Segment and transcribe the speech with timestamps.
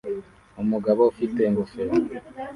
[0.61, 1.93] Umugabo ufite ingofero